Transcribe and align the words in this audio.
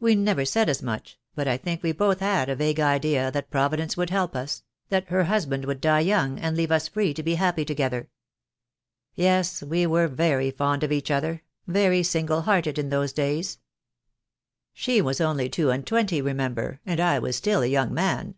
We 0.00 0.16
never 0.16 0.44
said 0.44 0.68
as 0.68 0.82
much, 0.82 1.16
but 1.36 1.46
I 1.46 1.56
think 1.56 1.80
we 1.84 1.90
had 1.90 1.96
both 1.96 2.20
a 2.22 2.56
vague 2.56 2.80
idea 2.80 3.30
that 3.30 3.52
Providence 3.52 3.96
would 3.96 4.10
help 4.10 4.34
us— 4.34 4.64
that 4.88 5.08
her 5.10 5.22
husband 5.22 5.64
would 5.64 5.80
die 5.80 6.00
young, 6.00 6.40
and 6.40 6.56
leave 6.56 6.72
us 6.72 6.88
free 6.88 7.14
to 7.14 7.22
be 7.22 7.36
happy 7.36 7.64
together. 7.64 8.08
Yes, 9.14 9.62
we 9.62 9.86
were 9.86 10.08
very 10.08 10.50
fond 10.50 10.82
of 10.82 10.90
each 10.90 11.08
other, 11.08 11.44
very 11.68 12.02
single 12.02 12.42
hearted 12.42 12.80
in 12.80 12.88
those 12.88 13.12
days. 13.12 13.58
She 14.72 15.00
was 15.00 15.20
only 15.20 15.48
two 15.48 15.70
and 15.70 15.86
twenty, 15.86 16.20
remember, 16.20 16.80
and 16.84 16.98
I 16.98 17.20
was 17.20 17.36
still 17.36 17.62
a 17.62 17.66
young 17.68 17.94
man." 17.94 18.34